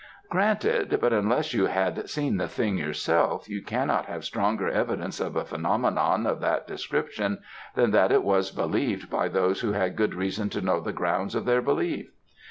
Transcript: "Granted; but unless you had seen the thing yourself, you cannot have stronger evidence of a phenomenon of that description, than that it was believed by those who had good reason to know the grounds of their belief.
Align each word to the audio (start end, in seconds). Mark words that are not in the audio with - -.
"Granted; 0.31 0.97
but 0.99 1.13
unless 1.13 1.53
you 1.53 1.67
had 1.67 2.09
seen 2.09 2.37
the 2.37 2.47
thing 2.47 2.75
yourself, 2.75 3.47
you 3.47 3.61
cannot 3.61 4.07
have 4.07 4.25
stronger 4.25 4.67
evidence 4.67 5.19
of 5.19 5.35
a 5.35 5.45
phenomenon 5.45 6.25
of 6.25 6.39
that 6.41 6.65
description, 6.65 7.37
than 7.75 7.91
that 7.91 8.11
it 8.11 8.23
was 8.23 8.49
believed 8.49 9.11
by 9.11 9.27
those 9.27 9.61
who 9.61 9.73
had 9.73 9.95
good 9.95 10.15
reason 10.15 10.49
to 10.49 10.61
know 10.61 10.79
the 10.79 10.91
grounds 10.91 11.35
of 11.35 11.45
their 11.45 11.61
belief. 11.61 12.09